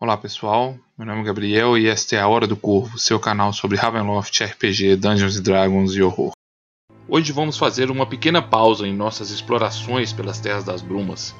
[0.00, 3.52] Olá pessoal, meu nome é Gabriel e esta é a Hora do Corvo, seu canal
[3.52, 6.30] sobre Ravenloft, RPG, Dungeons Dragons e horror.
[7.08, 11.34] Hoje vamos fazer uma pequena pausa em nossas explorações pelas Terras das Brumas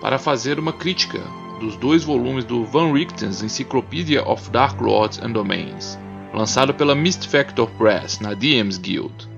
[0.00, 1.18] para fazer uma crítica
[1.58, 5.98] dos dois volumes do Van Richten's Encyclopedia of Dark Lords and Domains,
[6.32, 9.28] lançado pela Mist Factor Press na DM's Guild.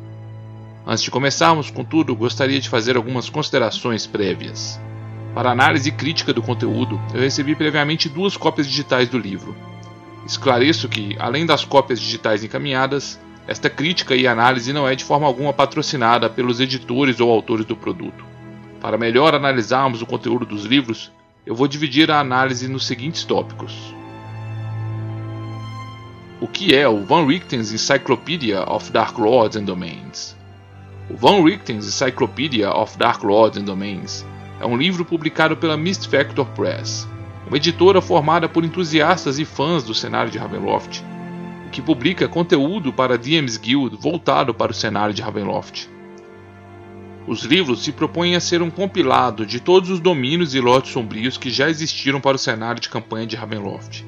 [0.86, 4.79] Antes de começarmos, contudo, gostaria de fazer algumas considerações prévias.
[5.37, 9.55] Para análise crítica do conteúdo, eu recebi previamente duas cópias digitais do livro.
[10.27, 15.27] Esclareço que, além das cópias digitais encaminhadas, esta crítica e análise não é de forma
[15.27, 18.24] alguma patrocinada pelos editores ou autores do produto.
[18.80, 21.12] Para melhor analisarmos o conteúdo dos livros,
[21.45, 23.95] eu vou dividir a análise nos seguintes tópicos.
[26.41, 30.34] O que é o Van Richten's Encyclopedia of Dark Lords and Domains?
[31.10, 34.24] O Van Richten's Encyclopedia of Dark Lords and Domains
[34.60, 37.06] é um livro publicado pela Mist Factor Press,
[37.46, 41.02] uma editora formada por entusiastas e fãs do cenário de Ravenloft,
[41.71, 45.88] que publica conteúdo para DM's Guild voltado para o cenário de Ravenloft.
[47.27, 51.37] Os livros se propõem a ser um compilado de todos os domínios e lotes sombrios
[51.37, 54.04] que já existiram para o cenário de campanha de Ravenloft,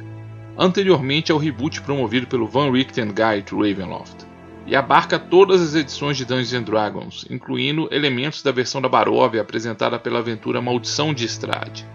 [0.57, 4.28] anteriormente ao reboot promovido pelo Van Richten Guide to Ravenloft
[4.69, 9.99] e abarca todas as edições de Dungeons Dragons, incluindo elementos da versão da Barovia apresentada
[9.99, 11.87] pela aventura Maldição de Estrade.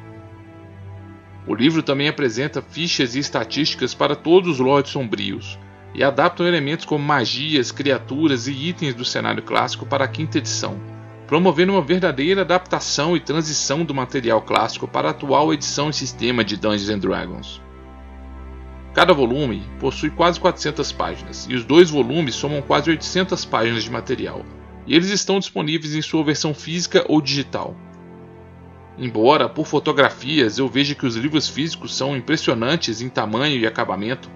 [1.46, 5.60] O livro também apresenta fichas e estatísticas para todos os Lords Sombrios,
[5.94, 10.82] e adaptam elementos como magias, criaturas e itens do cenário clássico para a quinta edição,
[11.28, 16.44] promovendo uma verdadeira adaptação e transição do material clássico para a atual edição e sistema
[16.44, 17.63] de Dungeons Dragons.
[18.94, 23.92] Cada volume possui quase 400 páginas, e os dois volumes somam quase 800 páginas de
[23.92, 24.46] material,
[24.86, 27.76] e eles estão disponíveis em sua versão física ou digital.
[28.96, 34.30] Embora, por fotografias, eu veja que os livros físicos são impressionantes em tamanho e acabamento,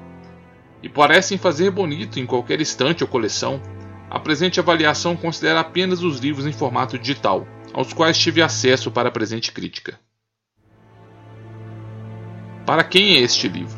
[0.82, 3.62] e parecem fazer bonito em qualquer estante ou coleção,
[4.10, 9.10] a presente avaliação considera apenas os livros em formato digital, aos quais tive acesso para
[9.10, 10.00] a presente crítica.
[12.66, 13.77] Para quem é este livro?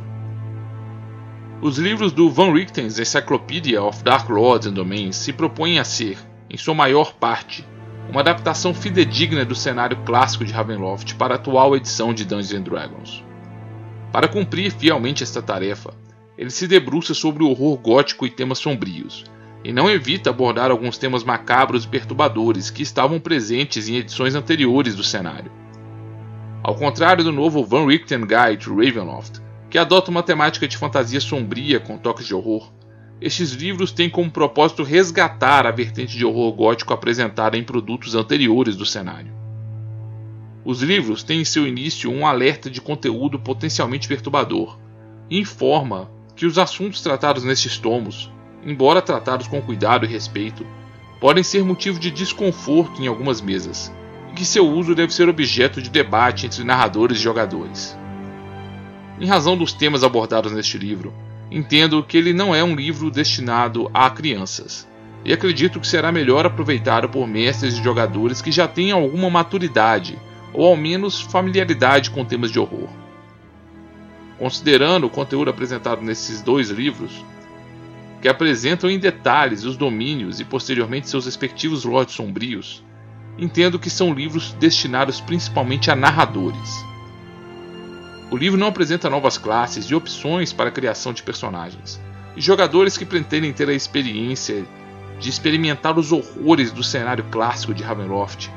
[1.61, 6.17] Os livros do Van Richten's Encyclopedia of Dark Lords and Domains se propõem a ser,
[6.49, 7.67] em sua maior parte,
[8.09, 13.25] uma adaptação fidedigna do cenário clássico de Ravenloft para a atual edição de Dungeons Dragons.
[14.09, 15.93] Para cumprir fielmente esta tarefa,
[16.37, 19.25] ele se debruça sobre o horror gótico e temas sombrios,
[19.61, 24.95] e não evita abordar alguns temas macabros e perturbadores que estavam presentes em edições anteriores
[24.95, 25.51] do cenário.
[26.63, 31.21] Ao contrário do novo Van Richten Guide to Ravenloft, que adota uma temática de fantasia
[31.21, 32.71] sombria com toques de horror.
[33.21, 38.75] Estes livros têm como propósito resgatar a vertente de horror gótico apresentada em produtos anteriores
[38.75, 39.33] do cenário.
[40.63, 44.77] Os livros têm em seu início um alerta de conteúdo potencialmente perturbador
[45.29, 48.31] e informa que os assuntos tratados nestes tomos,
[48.63, 50.65] embora tratados com cuidado e respeito,
[51.19, 53.93] podem ser motivo de desconforto em algumas mesas,
[54.31, 57.97] e que seu uso deve ser objeto de debate entre narradores e jogadores.
[59.19, 61.13] Em razão dos temas abordados neste livro,
[61.51, 64.87] entendo que ele não é um livro destinado a crianças,
[65.25, 70.17] e acredito que será melhor aproveitado por mestres e jogadores que já tenham alguma maturidade
[70.53, 72.87] ou ao menos familiaridade com temas de horror.
[74.37, 77.11] Considerando o conteúdo apresentado nesses dois livros,
[78.21, 82.81] que apresentam em detalhes os domínios e posteriormente seus respectivos lotes sombrios,
[83.37, 86.87] entendo que são livros destinados principalmente a narradores
[88.31, 91.99] o livro não apresenta novas classes e opções para a criação de personagens,
[92.35, 94.65] e jogadores que pretendem ter a experiência
[95.19, 98.49] de experimentar os horrores do cenário clássico de Ravenloft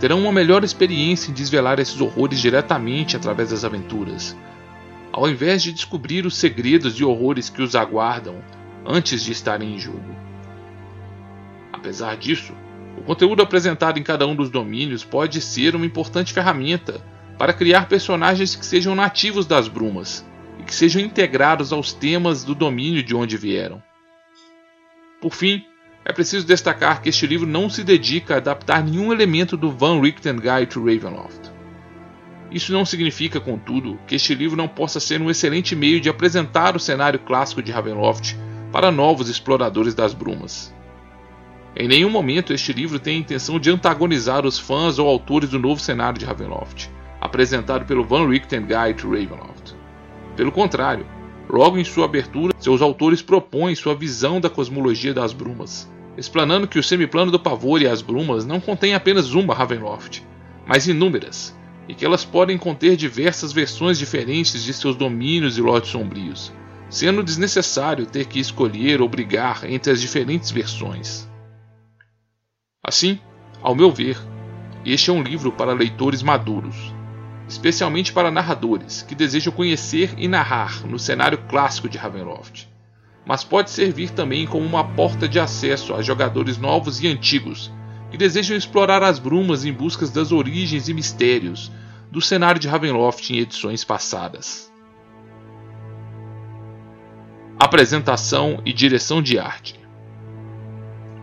[0.00, 4.34] terão uma melhor experiência em desvelar esses horrores diretamente através das aventuras,
[5.12, 8.36] ao invés de descobrir os segredos e horrores que os aguardam
[8.86, 10.16] antes de estarem em jogo.
[11.70, 12.54] Apesar disso,
[12.96, 17.02] o conteúdo apresentado em cada um dos domínios pode ser uma importante ferramenta
[17.40, 20.22] para criar personagens que sejam nativos das brumas
[20.58, 23.82] e que sejam integrados aos temas do domínio de onde vieram.
[25.22, 25.64] Por fim,
[26.04, 30.02] é preciso destacar que este livro não se dedica a adaptar nenhum elemento do Van
[30.02, 31.50] Richten Guide to Ravenloft.
[32.50, 36.76] Isso não significa, contudo, que este livro não possa ser um excelente meio de apresentar
[36.76, 38.36] o cenário clássico de Ravenloft
[38.70, 40.74] para novos exploradores das brumas.
[41.74, 45.58] Em nenhum momento este livro tem a intenção de antagonizar os fãs ou autores do
[45.58, 49.74] novo cenário de Ravenloft apresentado pelo Van Richten Guide to Ravenloft.
[50.36, 51.06] Pelo contrário,
[51.48, 56.78] logo em sua abertura, seus autores propõem sua visão da cosmologia das brumas, explanando que
[56.78, 60.22] o semiplano do pavor e as brumas não contém apenas uma Ravenloft,
[60.66, 61.56] mas inúmeras,
[61.88, 66.52] e que elas podem conter diversas versões diferentes de seus domínios e lotes sombrios,
[66.88, 71.28] sendo desnecessário ter que escolher ou brigar entre as diferentes versões.
[72.82, 73.18] Assim,
[73.62, 74.16] ao meu ver,
[74.84, 76.94] este é um livro para leitores maduros,
[77.50, 82.68] especialmente para narradores que desejam conhecer e narrar no cenário clássico de Ravenloft,
[83.26, 87.70] mas pode servir também como uma porta de acesso a jogadores novos e antigos
[88.08, 91.72] que desejam explorar as brumas em busca das origens e mistérios
[92.08, 94.72] do cenário de Ravenloft em edições passadas.
[97.58, 99.78] Apresentação e direção de arte.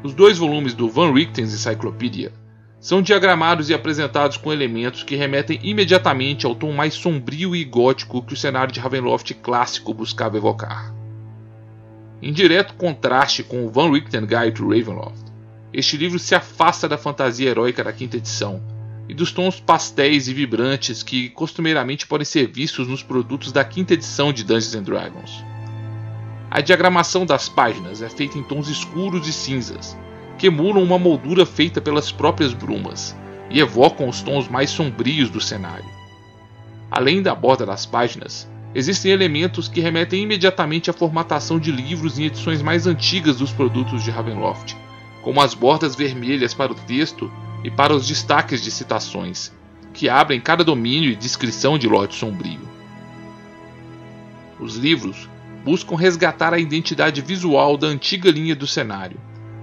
[0.04, 2.34] Os dois volumes do Van Richten's Encyclopedia
[2.80, 8.22] são diagramados e apresentados com elementos que remetem imediatamente ao tom mais sombrio e gótico
[8.22, 10.94] que o cenário de Ravenloft clássico buscava evocar.
[12.22, 15.26] Em direto contraste com o Van Richten Guide to Ravenloft,
[15.74, 18.62] este livro se afasta da fantasia heróica da quinta edição
[19.10, 23.94] e dos tons pastéis e vibrantes que costumeiramente podem ser vistos nos produtos da quinta
[23.94, 25.44] edição de Dungeons Dragons.
[26.50, 29.98] A diagramação das páginas é feita em tons escuros e cinzas,
[30.38, 33.16] que emulam uma moldura feita pelas próprias brumas
[33.50, 35.90] e evocam os tons mais sombrios do cenário.
[36.92, 42.26] Além da borda das páginas, existem elementos que remetem imediatamente à formatação de livros em
[42.26, 44.76] edições mais antigas dos produtos de Ravenloft,
[45.24, 47.32] como as bordas vermelhas para o texto
[47.64, 49.52] e para os destaques de citações,
[49.94, 52.68] que abrem cada domínio e descrição de lote sombrio.
[54.60, 55.28] Os livros
[55.66, 59.20] buscam resgatar a identidade visual da antiga linha do cenário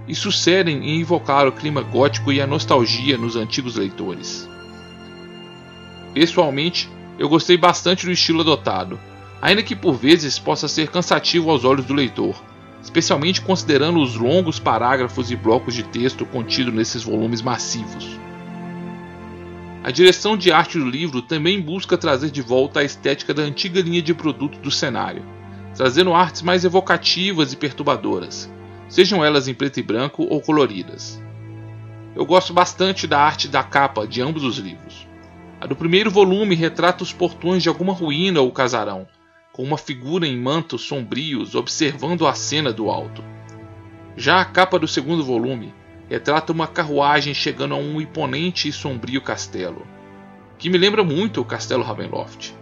[0.07, 4.47] e sucedem em invocar o clima gótico e a nostalgia nos antigos leitores.
[6.13, 8.99] Pessoalmente, eu gostei bastante do estilo adotado,
[9.41, 12.35] ainda que por vezes possa ser cansativo aos olhos do leitor,
[12.81, 18.19] especialmente considerando os longos parágrafos e blocos de texto contidos nesses volumes massivos.
[19.83, 23.81] A direção de arte do livro também busca trazer de volta a estética da antiga
[23.81, 25.23] linha de produto do cenário,
[25.75, 28.49] trazendo artes mais evocativas e perturbadoras,
[28.87, 31.21] sejam elas em preto e branco ou coloridas.
[32.15, 35.07] Eu gosto bastante da arte da capa de ambos os livros.
[35.59, 39.07] A do primeiro volume retrata os portões de alguma ruína ou casarão,
[39.51, 43.23] com uma figura em mantos sombrios observando a cena do alto.
[44.15, 45.73] Já a capa do segundo volume
[46.09, 49.85] retrata uma carruagem chegando a um imponente e sombrio castelo,
[50.57, 52.53] que me lembra muito o Castelo Ravenloft.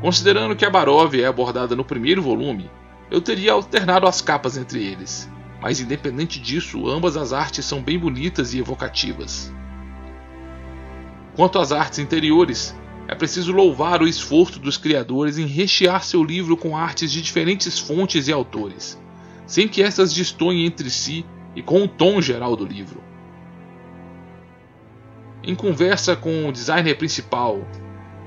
[0.00, 2.70] Considerando que a Barov é abordada no primeiro volume,
[3.10, 7.98] eu teria alternado as capas entre eles, mas independente disso, ambas as artes são bem
[7.98, 9.52] bonitas e evocativas.
[11.34, 12.76] Quanto às artes interiores,
[13.06, 17.78] é preciso louvar o esforço dos criadores em rechear seu livro com artes de diferentes
[17.78, 19.00] fontes e autores,
[19.46, 21.24] sem que essas destoem entre si
[21.56, 23.02] e com o tom geral do livro.
[25.42, 27.66] Em conversa com o designer principal,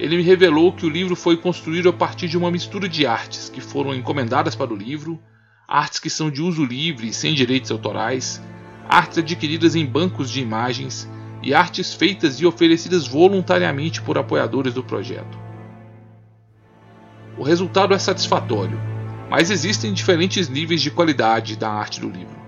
[0.01, 3.50] ele me revelou que o livro foi construído a partir de uma mistura de artes
[3.50, 5.21] que foram encomendadas para o livro,
[5.68, 8.42] artes que são de uso livre e sem direitos autorais,
[8.89, 11.07] artes adquiridas em bancos de imagens
[11.44, 15.38] e artes feitas e oferecidas voluntariamente por apoiadores do projeto.
[17.38, 18.81] O resultado é satisfatório,
[19.30, 22.42] mas existem diferentes níveis de qualidade da arte do livro.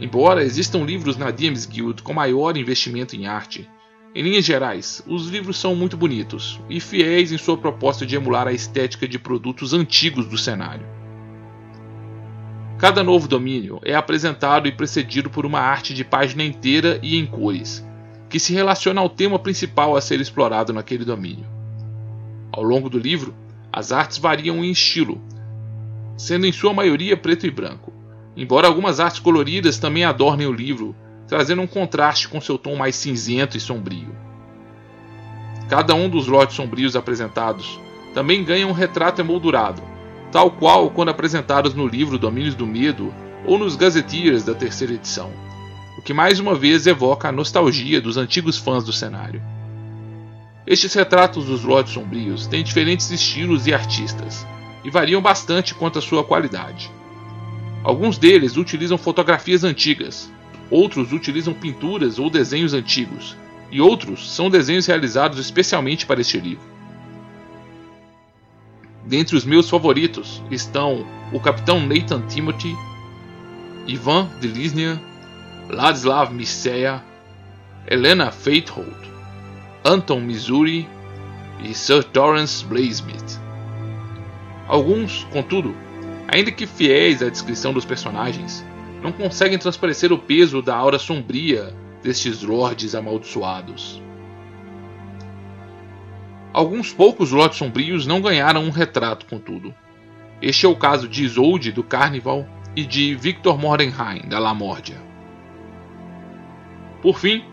[0.00, 3.70] Embora existam livros na DMs Guild com maior investimento em arte,
[4.12, 8.48] em linhas gerais, os livros são muito bonitos e fiéis em sua proposta de emular
[8.48, 10.84] a estética de produtos antigos do cenário.
[12.76, 17.24] Cada novo domínio é apresentado e precedido por uma arte de página inteira e em
[17.24, 17.86] cores,
[18.28, 21.46] que se relaciona ao tema principal a ser explorado naquele domínio.
[22.50, 23.32] Ao longo do livro,
[23.72, 25.20] as artes variam em estilo,
[26.16, 27.92] sendo em sua maioria preto e branco,
[28.36, 30.96] embora algumas artes coloridas também adornem o livro
[31.30, 34.12] trazendo um contraste com seu tom mais cinzento e sombrio.
[35.68, 37.78] Cada um dos lotes sombrios apresentados
[38.12, 39.80] também ganha um retrato emoldurado,
[40.32, 43.14] tal qual quando apresentados no livro Domínios do Medo
[43.46, 45.30] ou nos Gazetteers da terceira edição,
[45.96, 49.40] o que mais uma vez evoca a nostalgia dos antigos fãs do cenário.
[50.66, 54.44] Estes retratos dos lotes sombrios têm diferentes estilos e artistas,
[54.82, 56.90] e variam bastante quanto à sua qualidade.
[57.84, 60.28] Alguns deles utilizam fotografias antigas,
[60.70, 63.36] outros utilizam pinturas ou desenhos antigos,
[63.70, 66.64] e outros são desenhos realizados especialmente para este livro.
[69.04, 72.76] Dentre os meus favoritos estão o Capitão Nathan Timothy,
[73.86, 75.00] Ivan Delisnia,
[75.68, 77.02] Ladislav Miseia,
[77.88, 79.08] Helena Faitholt,
[79.84, 80.88] Anton Missouri
[81.64, 83.40] e Sir Torrance Bladesmith.
[84.68, 85.74] Alguns, contudo,
[86.28, 88.64] ainda que fiéis à descrição dos personagens,
[89.02, 94.02] não conseguem transparecer o peso da aura sombria destes lordes amaldiçoados.
[96.52, 99.74] Alguns poucos lotes sombrios não ganharam um retrato, contudo.
[100.42, 105.00] Este é o caso de Isolde, do Carnival, e de Victor Mordenheim, da Lamórdia.
[107.02, 107.44] Por fim,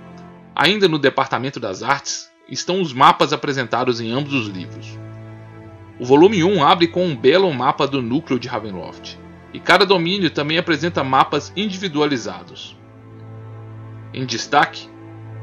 [0.56, 4.98] ainda no departamento das artes, estão os mapas apresentados em ambos os livros.
[6.00, 9.18] O volume 1 abre com um belo mapa do núcleo de Ravenloft,
[9.54, 12.77] e cada domínio também apresenta mapas individualizados.
[14.13, 14.89] Em destaque,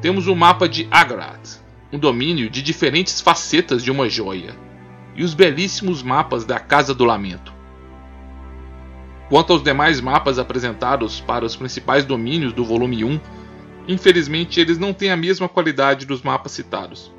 [0.01, 1.59] temos o mapa de Agarat,
[1.93, 4.55] um domínio de diferentes facetas de uma joia,
[5.17, 7.53] e os belíssimos mapas da Casa do Lamento.
[9.29, 13.21] Quanto aos demais mapas apresentados para os principais domínios do volume 1,
[13.89, 17.13] infelizmente eles não têm a mesma qualidade dos mapas citados,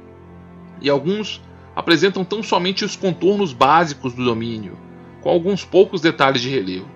[0.82, 1.42] e alguns
[1.75, 4.77] apresentam tão somente os contornos básicos do domínio,
[5.25, 6.88] com alguns poucos detalhes de relevo.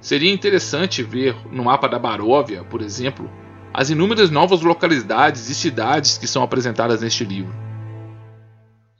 [0.00, 3.28] Seria interessante ver no mapa da Baróvia, por exemplo,
[3.74, 7.52] as inúmeras novas localidades e cidades que são apresentadas neste livro.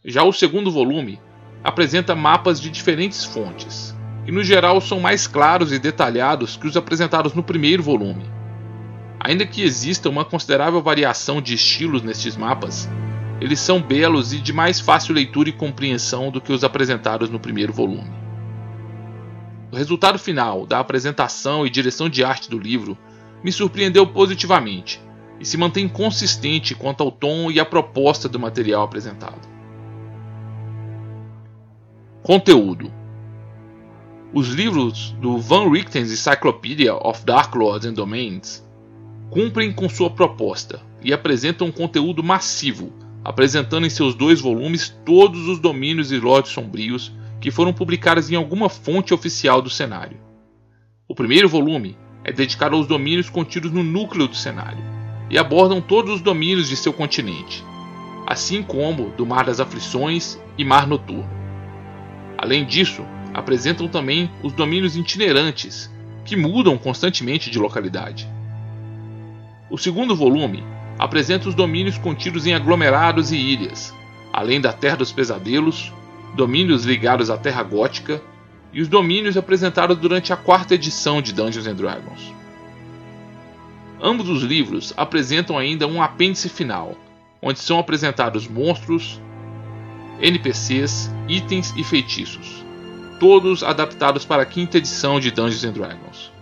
[0.04, 1.20] Já o segundo volume
[1.62, 3.94] apresenta mapas de diferentes fontes,
[4.26, 8.28] e no geral são mais claros e detalhados que os apresentados no primeiro volume.
[9.20, 12.88] Ainda que exista uma considerável variação de estilos nestes mapas,
[13.40, 17.38] eles são belos e de mais fácil leitura e compreensão do que os apresentados no
[17.38, 18.10] primeiro volume.
[19.70, 22.98] O resultado final da apresentação e direção de arte do livro
[23.44, 25.00] me surpreendeu positivamente
[25.38, 29.46] e se mantém consistente quanto ao tom e à proposta do material apresentado.
[32.22, 32.90] Conteúdo:
[34.32, 38.66] Os livros do Van Richten's Encyclopedia of Dark Lords and Domains
[39.30, 42.92] cumprem com sua proposta e apresentam um conteúdo massivo
[43.28, 48.36] apresentando em seus dois volumes todos os domínios e lotes sombrios que foram publicados em
[48.36, 50.16] alguma fonte oficial do cenário.
[51.06, 51.94] O primeiro volume
[52.24, 54.82] é dedicado aos domínios contidos no núcleo do cenário
[55.28, 57.62] e abordam todos os domínios de seu continente,
[58.26, 61.28] assim como do Mar das Aflições e Mar Noturno.
[62.38, 63.04] Além disso,
[63.34, 65.92] apresentam também os domínios itinerantes,
[66.24, 68.26] que mudam constantemente de localidade.
[69.70, 70.64] O segundo volume
[70.98, 73.94] apresenta os domínios contidos em aglomerados e ilhas,
[74.32, 75.92] além da Terra dos Pesadelos,
[76.34, 78.20] domínios ligados à Terra Gótica
[78.72, 82.34] e os domínios apresentados durante a quarta edição de Dungeons and Dragons.
[84.00, 86.96] Ambos os livros apresentam ainda um apêndice final,
[87.42, 89.20] onde são apresentados monstros,
[90.20, 92.64] NPCs, itens e feitiços,
[93.18, 96.37] todos adaptados para a quinta edição de Dungeons and Dragons.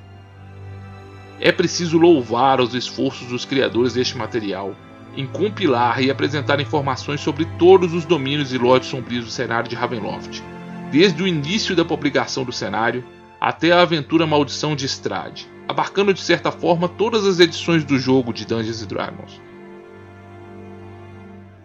[1.40, 4.74] É preciso louvar os esforços dos criadores deste material
[5.16, 9.74] em compilar e apresentar informações sobre todos os domínios e lotes sombrios do cenário de
[9.74, 10.42] Ravenloft,
[10.90, 13.04] desde o início da publicação do cenário
[13.40, 18.32] até a aventura Maldição de Strade, abarcando de certa forma todas as edições do jogo
[18.32, 19.40] de Dungeons Dragons.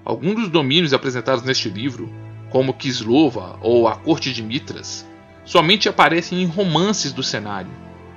[0.03, 2.11] Alguns dos domínios apresentados neste livro,
[2.49, 5.07] como Kislova ou a Corte de Mitras,
[5.45, 7.71] somente aparecem em romances do cenário,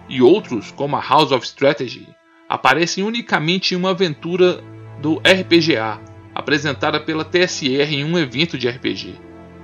[0.09, 2.09] e outros, como a House of Strategy,
[2.49, 4.63] aparecem unicamente em uma aventura
[5.01, 6.01] do RPGA,
[6.35, 9.15] apresentada pela TSR em um evento de RPG,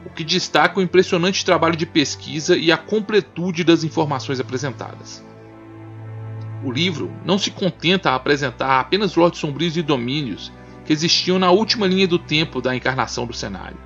[0.06, 5.24] o que destaca o impressionante trabalho de pesquisa e a completude das informações apresentadas.
[6.64, 10.52] O livro não se contenta a apresentar apenas lotes sombrios e domínios
[10.84, 13.78] que existiam na última linha do tempo da encarnação do cenário,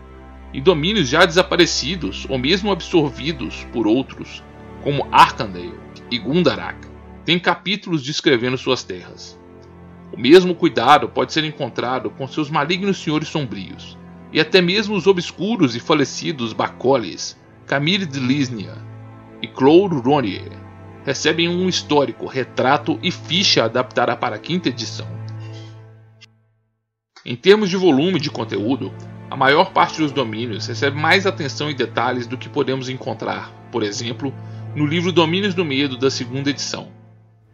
[0.52, 4.42] e domínios já desaparecidos ou mesmo absorvidos por outros,
[4.82, 6.86] como Arkandale, e Gundarak
[7.24, 9.38] têm capítulos descrevendo suas terras.
[10.12, 13.98] O mesmo cuidado pode ser encontrado com seus malignos senhores sombrios,
[14.32, 18.76] e até mesmo os obscuros e falecidos Bacoles, Camille de Lisnia
[19.40, 20.52] e Claude Ronier
[21.04, 25.06] recebem um histórico, retrato e ficha adaptada para a quinta edição.
[27.24, 28.92] Em termos de volume de conteúdo,
[29.30, 33.82] a maior parte dos domínios recebe mais atenção e detalhes do que podemos encontrar, por
[33.82, 34.32] exemplo,
[34.74, 36.88] no livro Domínios do Medo da segunda edição,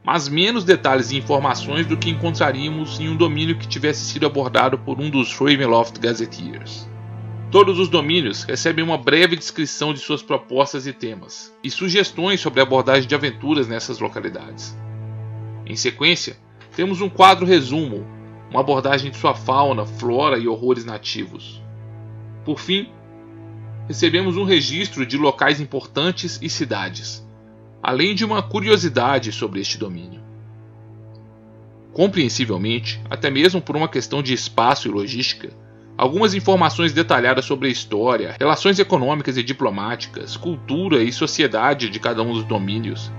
[0.02, 4.78] mas menos detalhes e informações do que encontraríamos em um domínio que tivesse sido abordado
[4.78, 6.88] por um dos Ravenloft Gazetteers.
[7.50, 12.60] Todos os domínios recebem uma breve descrição de suas propostas e temas, e sugestões sobre
[12.60, 14.74] a abordagem de aventuras nessas localidades.
[15.66, 16.38] Em sequência,
[16.74, 18.06] temos um quadro resumo,
[18.50, 21.62] uma abordagem de sua fauna, flora e horrores nativos.
[22.46, 22.88] Por fim,
[23.90, 27.26] recebemos um registro de locais importantes e cidades,
[27.82, 30.20] além de uma curiosidade sobre este domínio.
[31.92, 35.50] Compreensivelmente, até mesmo por uma questão de espaço e logística,
[35.98, 42.22] algumas informações detalhadas sobre a história, relações econômicas e diplomáticas, cultura e sociedade de cada
[42.22, 43.10] um dos domínios,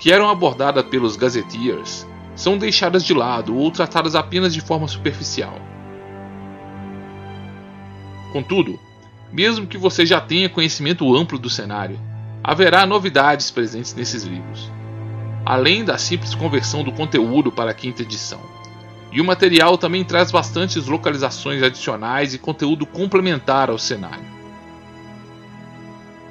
[0.00, 5.60] que eram abordadas pelos gazetteers, são deixadas de lado ou tratadas apenas de forma superficial.
[8.32, 8.87] Contudo,
[9.32, 12.00] mesmo que você já tenha conhecimento amplo do cenário,
[12.42, 14.70] haverá novidades presentes nesses livros,
[15.44, 18.40] além da simples conversão do conteúdo para a quinta edição.
[19.12, 24.38] E o material também traz bastantes localizações adicionais e conteúdo complementar ao cenário.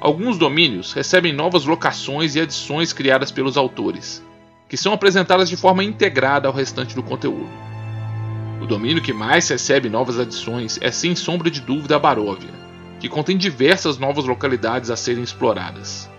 [0.00, 4.24] Alguns domínios recebem novas locações e adições criadas pelos autores,
[4.68, 7.50] que são apresentadas de forma integrada ao restante do conteúdo.
[8.60, 12.67] O domínio que mais recebe novas adições é sem sombra de dúvida a Baróvia,
[12.98, 16.10] que contém diversas novas localidades a serem exploradas.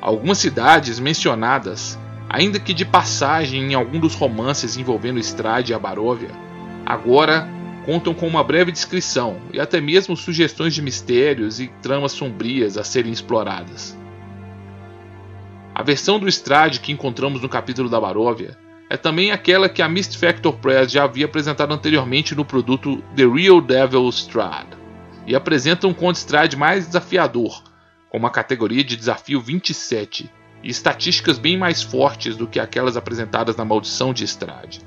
[0.00, 1.98] Algumas cidades mencionadas,
[2.28, 6.30] ainda que de passagem em algum dos romances envolvendo Strade e a Baróvia,
[6.84, 7.48] agora
[7.84, 12.84] contam com uma breve descrição e até mesmo sugestões de mistérios e tramas sombrias a
[12.84, 13.96] serem exploradas.
[15.74, 18.58] A versão do Strade que encontramos no capítulo da Baróvia
[18.90, 23.26] é também aquela que a Mist Factor Press já havia apresentado anteriormente no produto The
[23.26, 24.66] Real Devil Strad,
[25.26, 27.62] e apresenta um Conde Strade mais desafiador,
[28.10, 30.30] com uma categoria de desafio 27
[30.62, 34.80] e estatísticas bem mais fortes do que aquelas apresentadas na Maldição de Strade.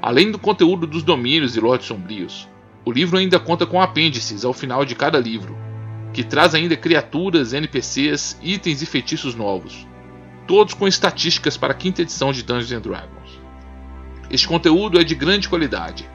[0.00, 2.48] Além do conteúdo dos domínios e lordes sombrios,
[2.84, 5.56] o livro ainda conta com apêndices ao final de cada livro,
[6.12, 9.86] que traz ainda criaturas, NPCs, itens e feitiços novos,
[10.46, 13.40] todos com estatísticas para a quinta edição de Dungeons Dragons.
[14.30, 16.08] Este conteúdo é de grande qualidade,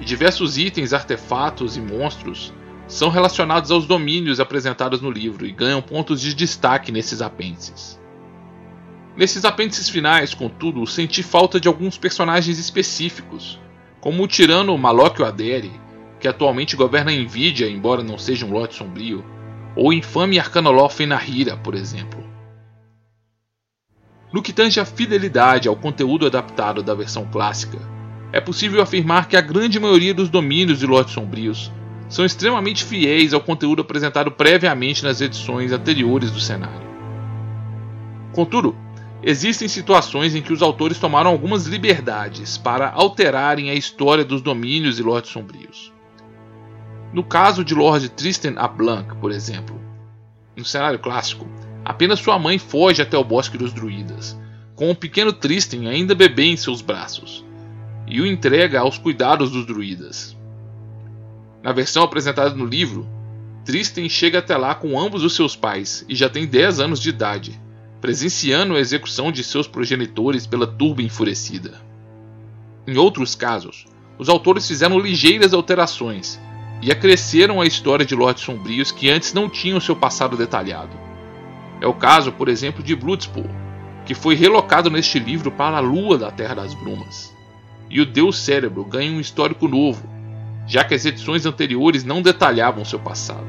[0.00, 2.52] e diversos itens, artefatos e monstros
[2.86, 8.00] são relacionados aos domínios apresentados no livro e ganham pontos de destaque nesses apêndices.
[9.16, 13.60] Nesses apêndices finais, contudo, senti falta de alguns personagens específicos,
[14.00, 15.72] como o tirano Malóquio Adere,
[16.18, 19.24] que atualmente governa a Nvidia, embora não seja um lote sombrio,
[19.76, 22.22] ou o infame Arcanolor Fenarira, por exemplo.
[24.32, 27.78] No que tange a fidelidade ao conteúdo adaptado da versão clássica,
[28.34, 31.70] é possível afirmar que a grande maioria dos domínios de lotes sombrios
[32.08, 36.84] são extremamente fiéis ao conteúdo apresentado previamente nas edições anteriores do cenário.
[38.32, 38.74] Contudo,
[39.26, 44.98] Existem situações em que os autores tomaram algumas liberdades para alterarem a história dos domínios
[44.98, 45.90] e Lordes Sombrios.
[47.10, 49.80] No caso de Lord Tristan Ablanc, por exemplo,
[50.54, 51.48] no cenário clássico,
[51.82, 54.38] apenas sua mãe foge até o Bosque dos Druidas,
[54.74, 57.42] com o pequeno Tristan ainda bebê em seus braços,
[58.06, 60.36] e o entrega aos cuidados dos druidas.
[61.62, 63.08] Na versão apresentada no livro,
[63.64, 67.08] Tristan chega até lá com ambos os seus pais e já tem 10 anos de
[67.08, 67.58] idade,
[68.00, 71.80] presenciando a execução de seus progenitores pela turba enfurecida.
[72.86, 73.86] Em outros casos,
[74.18, 76.38] os autores fizeram ligeiras alterações
[76.82, 80.94] e acresceram a história de Lordes Sombrios que antes não tinham seu passado detalhado.
[81.80, 83.48] É o caso, por exemplo, de Bloodspoor,
[84.04, 87.33] que foi relocado neste livro para a Lua da Terra das Brumas.
[87.94, 90.02] E o Deus Cérebro ganha um histórico novo,
[90.66, 93.46] já que as edições anteriores não detalhavam seu passado.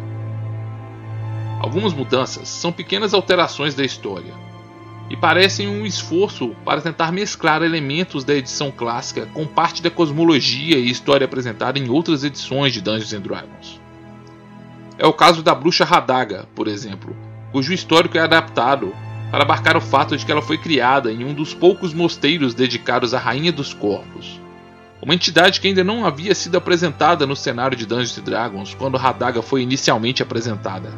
[1.60, 4.32] Algumas mudanças são pequenas alterações da história,
[5.10, 10.78] e parecem um esforço para tentar mesclar elementos da edição clássica com parte da cosmologia
[10.78, 13.82] e história apresentada em outras edições de Dungeons and Dragons.
[14.96, 17.16] É o caso da bruxa Radaga, por exemplo,
[17.52, 18.94] cujo histórico é adaptado
[19.36, 23.14] para abarcar o fato de que ela foi criada em um dos poucos mosteiros dedicados
[23.14, 24.40] à Rainha dos Corpos,
[25.02, 29.42] uma entidade que ainda não havia sido apresentada no cenário de Dungeons Dragons quando Radaga
[29.42, 30.90] foi inicialmente apresentada.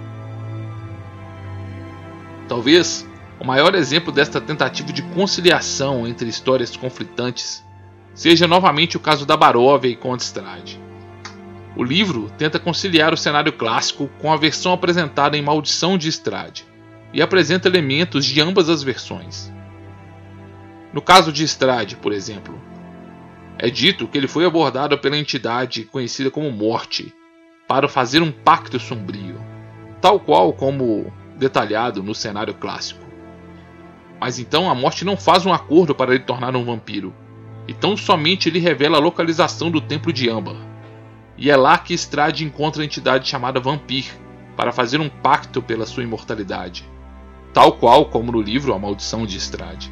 [2.48, 7.64] Talvez o maior exemplo desta tentativa de conciliação entre histórias conflitantes
[8.14, 10.80] seja novamente o caso da Baróvia e Condestrade.
[11.76, 16.77] O livro tenta conciliar o cenário clássico com a versão apresentada em Maldição de Estrade
[17.18, 19.52] e apresenta elementos de ambas as versões.
[20.94, 22.62] No caso de Estrade, por exemplo,
[23.58, 27.12] é dito que ele foi abordado pela entidade conhecida como Morte
[27.68, 29.42] para fazer um pacto sombrio,
[30.00, 33.04] tal qual como detalhado no cenário clássico.
[34.22, 37.16] Mas então a morte não faz um acordo para ele tornar um vampiro.
[37.68, 40.56] Então somente ele revela a localização do templo de Amber.
[41.36, 44.06] E é lá que Strade encontra a entidade chamada Vampir
[44.56, 46.88] para fazer um pacto pela sua imortalidade,
[47.58, 49.92] tal qual como no livro A Maldição de Strade.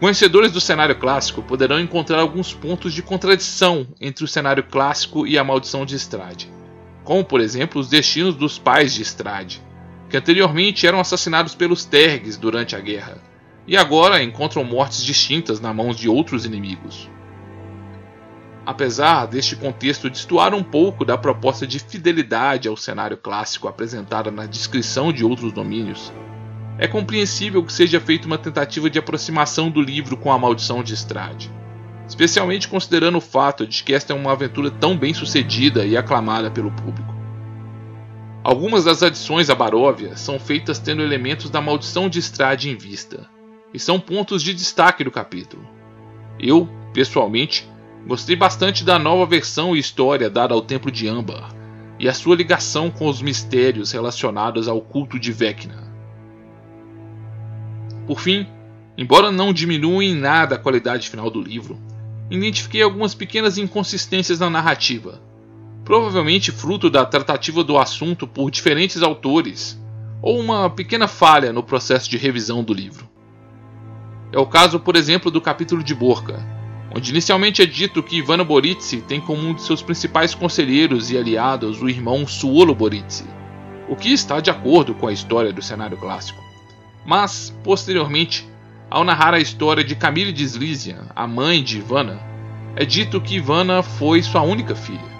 [0.00, 5.36] Conhecedores do cenário clássico poderão encontrar alguns pontos de contradição entre o cenário clássico e
[5.36, 6.50] a Maldição de Strade,
[7.04, 9.60] como por exemplo os destinos dos pais de Strade,
[10.08, 13.18] que anteriormente eram assassinados pelos Tergs durante a guerra,
[13.66, 17.10] e agora encontram mortes distintas na mãos de outros inimigos.
[18.66, 24.46] Apesar deste contexto destoar um pouco da proposta de fidelidade ao cenário clássico apresentada na
[24.46, 26.10] descrição de outros domínios,
[26.78, 30.94] é compreensível que seja feita uma tentativa de aproximação do livro com a maldição de
[30.94, 31.50] Estrade.
[32.06, 36.50] especialmente considerando o fato de que esta é uma aventura tão bem sucedida e aclamada
[36.50, 37.14] pelo público.
[38.42, 43.26] Algumas das adições a Baróvia são feitas tendo elementos da maldição de Estrade em vista,
[43.72, 45.66] e são pontos de destaque do capítulo.
[46.38, 47.66] Eu, pessoalmente,
[48.06, 51.50] gostei bastante da nova versão e história dada ao Templo de Ambar
[51.98, 55.84] e a sua ligação com os mistérios relacionados ao culto de Vecna.
[58.06, 58.46] Por fim,
[58.98, 61.78] embora não diminua em nada a qualidade final do livro,
[62.30, 65.22] identifiquei algumas pequenas inconsistências na narrativa,
[65.84, 69.80] provavelmente fruto da tratativa do assunto por diferentes autores,
[70.20, 73.08] ou uma pequena falha no processo de revisão do livro.
[74.32, 76.53] É o caso, por exemplo, do capítulo de Borca,
[76.94, 81.18] onde inicialmente é dito que Ivana Boritsi tem como um de seus principais conselheiros e
[81.18, 83.24] aliados o irmão Suolo Boritsi,
[83.88, 86.42] o que está de acordo com a história do cenário clássico.
[87.04, 88.48] Mas, posteriormente,
[88.88, 92.20] ao narrar a história de Camille de Slizia, a mãe de Ivana,
[92.76, 95.14] é dito que Ivana foi sua única filha.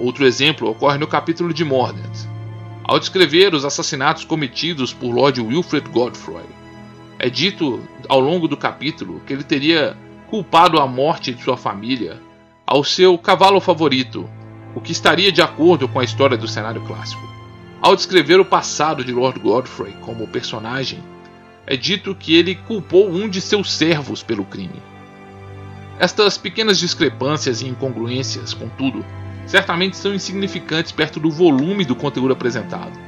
[0.00, 2.10] Outro exemplo ocorre no capítulo de Mordred,
[2.82, 6.44] ao descrever os assassinatos cometidos por Lord Wilfred Godfrey.
[7.20, 9.96] É dito ao longo do capítulo que ele teria
[10.32, 12.18] culpado a morte de sua família
[12.66, 14.26] ao seu cavalo favorito,
[14.74, 17.20] o que estaria de acordo com a história do cenário clássico.
[17.82, 21.00] Ao descrever o passado de Lord Godfrey como personagem,
[21.66, 24.80] é dito que ele culpou um de seus servos pelo crime.
[25.98, 29.04] Estas pequenas discrepâncias e incongruências, contudo,
[29.44, 32.98] certamente são insignificantes perto do volume do conteúdo apresentado,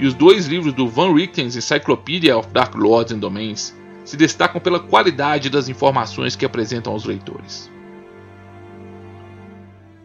[0.00, 3.72] e os dois livros do Van Richten's Encyclopedia of Dark Lords and Domains
[4.12, 7.72] se destacam pela qualidade das informações que apresentam aos leitores.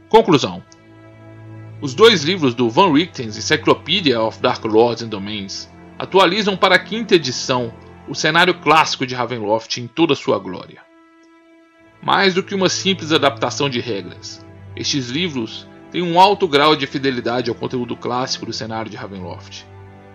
[0.07, 0.63] Conclusão:
[1.81, 6.79] Os dois livros do Van Richten's Encyclopedia of Dark Lords and Domains atualizam para a
[6.79, 7.73] quinta edição
[8.07, 10.81] o cenário clássico de Ravenloft em toda sua glória.
[12.01, 14.41] Mais do que uma simples adaptação de regras,
[14.73, 19.65] estes livros têm um alto grau de fidelidade ao conteúdo clássico do cenário de Ravenloft,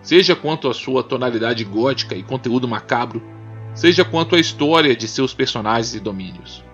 [0.01, 3.42] seja quanto à sua tonalidade gótica e conteúdo macabro,
[3.75, 6.65] seja quanto à história de seus personagens e domínios.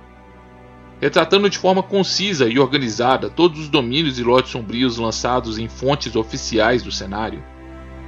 [1.01, 6.17] Retratando de forma concisa e organizada todos os domínios e lotes sombrios lançados em fontes
[6.17, 7.43] oficiais do cenário,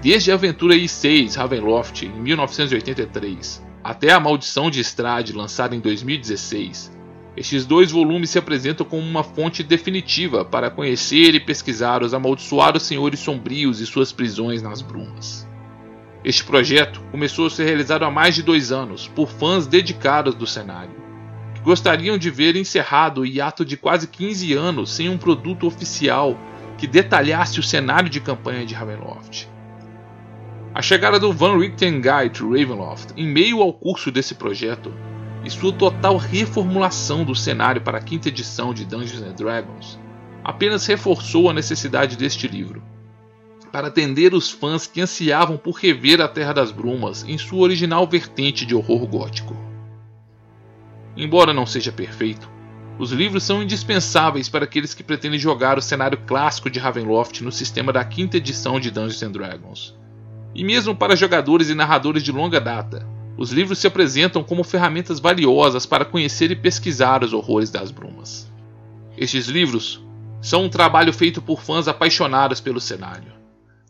[0.03, 6.92] desde a aventura I6 Ravenloft em 1983 até a Maldição de Estrade lançada em 2016,
[7.37, 12.83] estes dois volumes se apresentam como uma fonte definitiva para conhecer e pesquisar os amaldiçoados
[12.83, 15.48] senhores sombrios e suas prisões nas brumas.
[16.22, 20.46] Este projeto começou a ser realizado há mais de dois anos por fãs dedicados do
[20.46, 20.94] cenário,
[21.54, 26.38] que gostariam de ver encerrado o hiato de quase 15 anos sem um produto oficial
[26.76, 29.48] que detalhasse o cenário de campanha de Ravenloft.
[30.74, 34.92] A chegada do Van Richten Guide to Ravenloft em meio ao curso desse projeto
[35.42, 39.98] e sua total reformulação do cenário para a quinta edição de Dungeons Dragons
[40.44, 42.83] apenas reforçou a necessidade deste livro
[43.70, 48.06] para atender os fãs que ansiavam por rever a Terra das Brumas em sua original
[48.06, 49.56] vertente de horror gótico.
[51.16, 52.48] Embora não seja perfeito,
[52.98, 57.50] os livros são indispensáveis para aqueles que pretendem jogar o cenário clássico de Ravenloft no
[57.50, 59.96] sistema da quinta edição de Dungeons and Dragons.
[60.54, 63.06] E mesmo para jogadores e narradores de longa data,
[63.38, 68.50] os livros se apresentam como ferramentas valiosas para conhecer e pesquisar os horrores das brumas.
[69.16, 70.04] Estes livros
[70.42, 73.39] são um trabalho feito por fãs apaixonados pelo cenário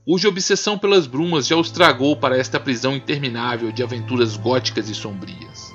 [0.04, 4.94] cuja obsessão pelas brumas já os tragou para esta prisão interminável de aventuras góticas e
[4.94, 5.72] sombrias.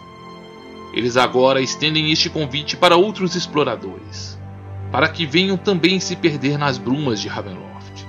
[0.94, 4.40] Eles agora estendem este convite para outros exploradores,
[4.92, 8.06] para que venham também se perder nas brumas de Ravenloft.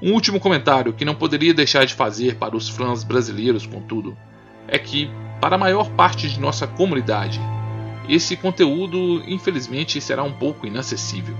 [0.00, 4.16] Um último comentário que não poderia deixar de fazer para os fãs brasileiros, contudo,
[4.66, 5.10] é que,
[5.40, 7.40] para a maior parte de nossa comunidade,
[8.08, 11.36] esse conteúdo infelizmente será um pouco inacessível.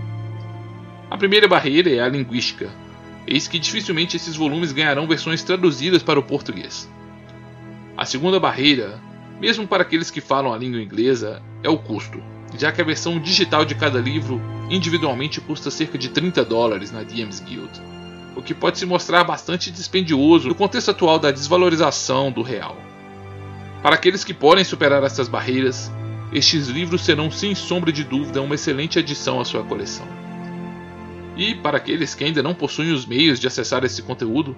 [1.09, 2.69] A primeira barreira é a linguística,
[3.29, 6.89] eis que dificilmente esses volumes ganharão versões traduzidas para o português.
[7.97, 8.99] A segunda barreira,
[9.41, 12.23] mesmo para aqueles que falam a língua inglesa, é o custo,
[12.57, 17.03] já que a versão digital de cada livro individualmente custa cerca de 30 dólares na
[17.03, 17.71] DMs Guild,
[18.35, 22.77] o que pode se mostrar bastante dispendioso no contexto atual da desvalorização do real.
[23.83, 25.91] Para aqueles que podem superar essas barreiras,
[26.33, 30.07] estes livros serão sem sombra de dúvida uma excelente adição à sua coleção.
[31.39, 34.57] E para aqueles que ainda não possuem os meios de acessar esse conteúdo,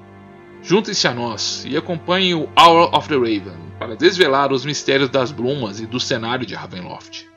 [0.63, 5.31] juntem-se a nós e acompanhem o Hour of the Raven para desvelar os mistérios das
[5.31, 7.29] brumas e do cenário de Ravenloft.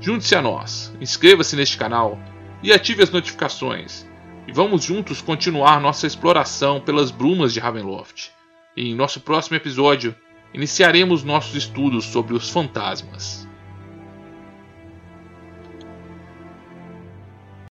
[0.00, 2.18] Junte-se a nós, inscreva-se neste canal
[2.60, 4.04] e ative as notificações,
[4.48, 8.32] e vamos juntos continuar nossa exploração pelas brumas de Ravenloft.
[8.76, 10.14] E em nosso próximo episódio,
[10.52, 13.48] iniciaremos nossos estudos sobre os fantasmas.